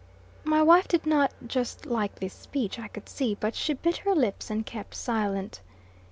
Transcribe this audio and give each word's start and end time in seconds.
My 0.43 0.63
wife 0.63 0.87
did 0.87 1.05
not 1.05 1.31
just 1.45 1.85
like 1.85 2.15
this 2.15 2.33
speech, 2.33 2.79
I 2.79 2.87
could 2.87 3.07
see, 3.07 3.35
but 3.39 3.53
she 3.53 3.75
bit 3.75 3.97
her 3.97 4.15
lips 4.15 4.49
and 4.49 4.65
kept 4.65 4.95
silent. 4.95 5.61